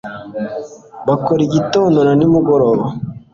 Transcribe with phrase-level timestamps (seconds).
[1.07, 2.85] Bakora Igitondo na nimugoroba